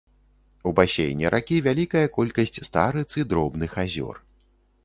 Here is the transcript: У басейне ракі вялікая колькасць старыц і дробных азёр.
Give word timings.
У 0.69 0.71
басейне 0.79 1.25
ракі 1.35 1.57
вялікая 1.67 2.03
колькасць 2.17 2.63
старыц 2.71 3.07
і 3.25 3.27
дробных 3.35 3.71
азёр. 3.85 4.15